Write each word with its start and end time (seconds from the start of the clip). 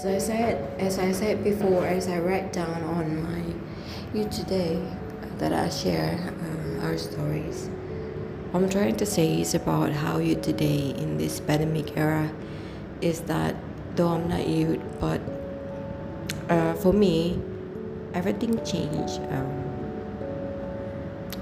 As 0.00 0.06
I 0.06 0.16
said, 0.16 0.80
as 0.80 0.98
I 0.98 1.12
said 1.12 1.44
before, 1.44 1.84
as 1.84 2.08
I 2.08 2.20
write 2.20 2.54
down 2.54 2.82
on 2.84 3.22
my 3.22 3.44
you 4.14 4.26
today 4.30 4.80
that 5.36 5.52
I 5.52 5.68
share 5.68 6.16
um, 6.40 6.80
our 6.80 6.96
stories, 6.96 7.68
what 8.50 8.62
I'm 8.62 8.70
trying 8.70 8.96
to 8.96 9.04
say 9.04 9.42
is 9.42 9.54
about 9.54 9.92
how 9.92 10.16
you 10.16 10.36
today 10.36 10.94
in 10.96 11.18
this 11.18 11.38
pandemic 11.38 11.98
era 11.98 12.32
is 13.02 13.20
that 13.28 13.54
though 13.94 14.08
I'm 14.08 14.26
not 14.26 14.48
you, 14.48 14.80
but 15.00 15.20
uh, 16.48 16.72
for 16.76 16.94
me, 16.94 17.38
everything 18.14 18.56
changed 18.64 19.20
um, 19.28 19.52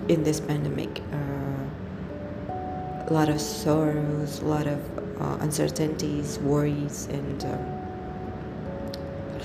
in 0.09 0.25
this 0.25 0.41
pandemic. 0.41 1.01
Uh, 1.13 3.07
a 3.07 3.13
lot 3.13 3.29
of 3.29 3.41
sorrows, 3.41 4.41
a 4.41 4.47
lot 4.47 4.67
of 4.67 4.81
uh, 5.23 5.39
uncertainties, 5.43 6.41
worries, 6.41 7.07
and 7.13 7.45
um, 7.45 7.88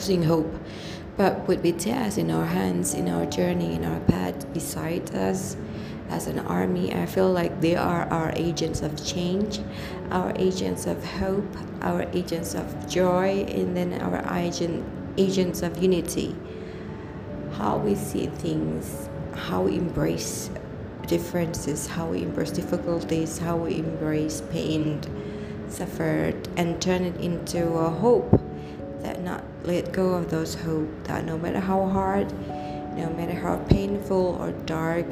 losing 0.04 0.24
hope. 0.24 0.54
But 1.16 1.48
with 1.48 1.64
BTS 1.64 2.18
in 2.18 2.30
our 2.30 2.46
hands, 2.46 2.94
in 2.94 3.08
our 3.08 3.26
journey, 3.26 3.76
in 3.76 3.86
our 3.86 4.02
path, 4.02 4.52
beside 4.54 5.16
us, 5.16 5.56
as 6.10 6.28
an 6.28 6.40
army, 6.40 6.94
I 6.94 7.06
feel 7.06 7.32
like 7.32 7.62
they 7.62 7.78
are 7.78 8.04
our 8.12 8.34
agents 8.36 8.82
of 8.82 9.02
change, 9.06 9.62
our 10.12 10.34
agents 10.36 10.88
of 10.88 11.04
hope, 11.06 11.56
our 11.82 12.02
agents 12.12 12.54
of 12.54 12.90
joy, 12.90 13.46
and 13.48 13.78
then 13.78 13.94
our 14.02 14.22
agent, 14.38 14.84
agents 15.18 15.62
of 15.62 15.82
unity. 15.82 16.36
How 17.54 17.78
we 17.78 17.96
see 17.96 18.28
things, 18.28 19.08
how 19.34 19.62
we 19.62 19.78
embrace 19.78 20.50
differences, 21.08 21.88
how 21.88 22.08
we 22.08 22.24
embrace 22.24 22.52
difficulties, 22.52 23.38
how 23.38 23.56
we 23.56 23.80
embrace 23.80 24.42
pain, 24.52 25.00
suffered, 25.70 26.50
and 26.58 26.82
turn 26.82 27.04
it 27.04 27.16
into 27.22 27.66
a 27.76 27.90
hope 27.90 28.43
that 29.04 29.22
not 29.22 29.44
let 29.64 29.92
go 29.92 30.14
of 30.14 30.32
those 30.32 30.56
hope 30.56 30.90
that 31.04 31.26
no 31.26 31.38
matter 31.38 31.60
how 31.60 31.86
hard, 31.88 32.32
no 32.98 33.10
matter 33.18 33.34
how 33.34 33.58
painful 33.70 34.38
or 34.40 34.52
dark, 34.66 35.06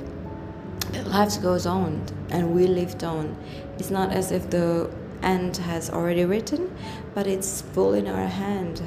life 1.06 1.42
goes 1.42 1.66
on 1.66 2.02
and 2.30 2.53
we 2.56 2.67
lived 2.67 3.03
on. 3.03 3.36
It's 3.78 3.92
not 3.92 4.12
as 4.12 4.31
if 4.31 4.50
the 4.50 4.89
end 5.22 5.58
has 5.58 5.89
already 5.89 6.25
written, 6.25 6.75
but 7.14 7.28
it's 7.28 7.62
full 7.62 7.94
in 7.94 8.08
our 8.08 8.28
hand. 8.28 8.81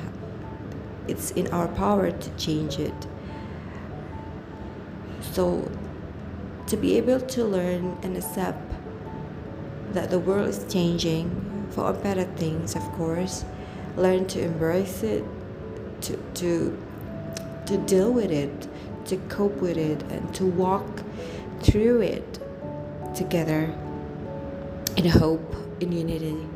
It's 1.06 1.30
in 1.32 1.48
our 1.48 1.69
power 1.69 2.10
to 2.10 2.30
change 2.36 2.78
it. 2.78 3.06
So, 5.20 5.70
to 6.66 6.77
be 6.77 6.97
able 6.97 7.20
to 7.20 7.44
learn 7.44 7.98
and 8.02 8.16
accept 8.16 8.72
that 9.92 10.10
the 10.10 10.19
world 10.19 10.48
is 10.48 10.64
changing 10.72 11.66
for 11.70 11.92
better 11.92 12.25
things, 12.25 12.75
of 12.75 12.82
course, 12.92 13.44
learn 13.97 14.27
to 14.27 14.42
embrace 14.42 15.03
it, 15.03 15.25
to, 16.03 16.17
to, 16.34 16.78
to 17.67 17.77
deal 17.78 18.12
with 18.12 18.31
it, 18.31 18.69
to 19.06 19.17
cope 19.28 19.56
with 19.56 19.77
it, 19.77 20.03
and 20.11 20.34
to 20.34 20.45
walk 20.45 20.87
through 21.61 22.00
it 22.00 22.39
together 23.15 23.75
in 24.97 25.06
hope, 25.06 25.55
in 25.81 25.92
unity, 25.92 26.47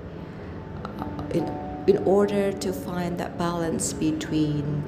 uh, 0.84 1.22
in, 1.30 1.46
in 1.86 1.98
order 2.04 2.52
to 2.52 2.72
find 2.72 3.18
that 3.18 3.38
balance 3.38 3.92
between 3.92 4.82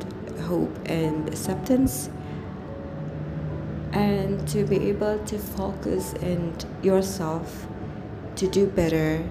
hope 0.46 0.76
and 0.86 1.28
acceptance 1.28 2.10
and 3.92 4.46
to 4.48 4.64
be 4.64 4.88
able 4.88 5.18
to 5.26 5.38
focus 5.38 6.12
and 6.22 6.64
yourself 6.82 7.66
to 8.36 8.46
do 8.48 8.66
better 8.66 9.24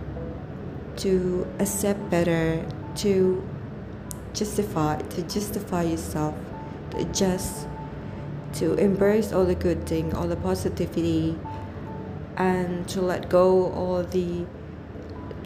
to 0.98 1.48
accept 1.60 2.10
better 2.10 2.66
to 3.02 3.42
justify 4.34 4.98
to 4.98 5.22
justify 5.24 5.84
yourself 5.84 6.36
to 6.92 6.98
adjust 6.98 7.68
to 8.54 8.74
embrace 8.76 9.32
all 9.32 9.46
the 9.46 9.56
good 9.56 9.86
thing 9.86 10.14
all 10.14 10.28
the 10.28 10.36
positivity 10.36 11.38
and 12.38 12.88
to 12.88 13.02
let 13.02 13.30
go 13.30 13.72
all 13.74 14.04
the 14.04 14.46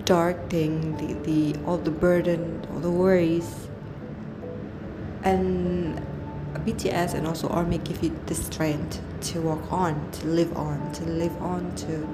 dark 0.05 0.49
thing 0.49 0.95
the, 0.97 1.13
the 1.23 1.59
all 1.65 1.77
the 1.77 1.91
burden 1.91 2.65
all 2.71 2.79
the 2.79 2.91
worries. 2.91 3.67
And 5.23 6.05
bts 6.65 7.13
and 7.13 7.27
also 7.27 7.47
army 7.49 7.77
give 7.79 8.03
you 8.03 8.17
the 8.27 8.35
strength 8.35 9.01
to 9.21 9.41
walk 9.41 9.71
on 9.71 10.11
to 10.11 10.27
live 10.27 10.55
on 10.55 10.91
to 10.93 11.03
live 11.05 11.35
on 11.41 11.73
to 11.75 12.07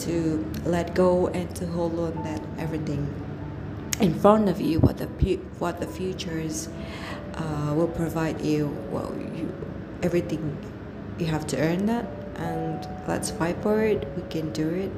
to 0.00 0.44
let 0.64 0.94
go 0.94 1.28
and 1.28 1.54
to 1.56 1.66
hold 1.66 1.98
on 1.98 2.22
that 2.24 2.42
everything 2.58 3.27
in 4.00 4.14
front 4.14 4.48
of 4.48 4.60
you 4.60 4.80
what 4.80 4.98
the 4.98 5.06
what 5.58 5.80
the 5.80 5.86
futures 5.86 6.68
uh, 7.34 7.72
will 7.74 7.88
provide 7.88 8.40
you. 8.40 8.66
Well 8.90 9.12
you 9.16 9.52
everything 10.02 10.56
you 11.18 11.26
have 11.26 11.46
to 11.48 11.58
earn 11.58 11.86
that 11.86 12.06
and 12.36 12.86
let's 13.08 13.30
fight 13.30 13.56
for 13.62 13.82
it. 13.82 14.06
We 14.16 14.22
can 14.30 14.52
do 14.52 14.68
it. 14.68 14.92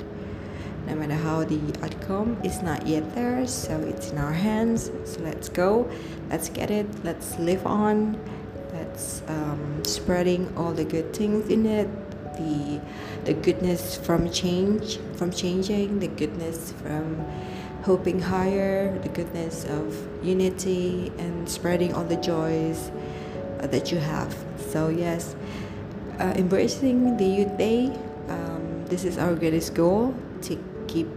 No 0.86 0.94
matter 0.96 1.14
how 1.14 1.44
the 1.44 1.60
outcome 1.82 2.38
is 2.42 2.62
not 2.62 2.86
yet 2.86 3.14
there 3.14 3.46
so 3.46 3.78
it's 3.80 4.10
in 4.10 4.18
our 4.18 4.32
hands. 4.32 4.90
So 5.04 5.20
let's 5.22 5.48
go. 5.48 5.90
Let's 6.28 6.48
get 6.48 6.70
it. 6.70 6.86
Let's 7.04 7.38
live 7.38 7.66
on. 7.66 8.18
Let's 8.72 9.22
um, 9.28 9.82
spreading 9.84 10.52
all 10.56 10.72
the 10.72 10.84
good 10.84 11.14
things 11.14 11.48
in 11.48 11.66
it. 11.66 11.88
The 12.36 12.80
the 13.24 13.34
goodness 13.34 13.96
from 13.96 14.30
change 14.30 14.98
from 15.16 15.30
changing 15.30 16.00
the 16.00 16.08
goodness 16.08 16.72
from 16.82 17.26
hoping 17.82 18.20
higher, 18.20 18.96
the 18.98 19.08
goodness 19.08 19.64
of 19.64 19.96
unity, 20.24 21.12
and 21.18 21.48
spreading 21.48 21.94
all 21.94 22.04
the 22.04 22.16
joys 22.16 22.90
uh, 23.60 23.66
that 23.68 23.90
you 23.90 23.98
have. 23.98 24.36
So, 24.70 24.88
yes, 24.88 25.34
uh, 26.18 26.34
embracing 26.36 27.16
the 27.16 27.24
youth 27.24 27.56
day, 27.56 27.96
um, 28.28 28.84
this 28.86 29.04
is 29.04 29.18
our 29.18 29.34
greatest 29.34 29.74
goal 29.74 30.14
to 30.42 30.62
keep 30.86 31.08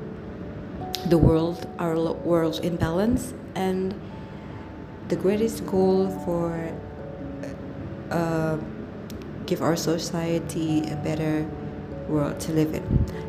the 1.08 1.18
world, 1.18 1.68
our 1.80 1.96
world 1.96 2.60
in 2.64 2.78
balance, 2.78 3.34
and 3.56 3.94
the 5.10 5.16
greatest 5.16 5.66
goal 5.66 6.10
for 6.26 6.72
uh, 8.10 8.58
give 9.46 9.62
our 9.62 9.76
society 9.76 10.80
a 10.90 10.96
better 10.96 11.46
world 12.08 12.40
to 12.40 12.54
live 12.54 12.74
in. 12.74 13.23